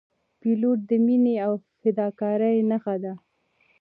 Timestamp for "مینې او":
1.05-1.53